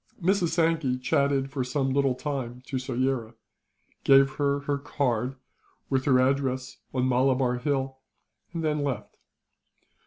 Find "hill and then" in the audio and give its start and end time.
7.59-8.79